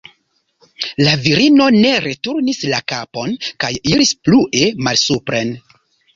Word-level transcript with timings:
La 1.07 1.11
virino 1.25 1.67
ne 1.75 1.91
returnis 2.05 2.63
la 2.73 2.81
kapon 2.93 3.37
kaj 3.65 3.71
iris 3.93 4.17
plue 4.31 4.73
malsupren. 4.89 5.55